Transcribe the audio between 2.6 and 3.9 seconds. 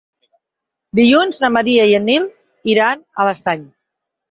iran a l'Estany.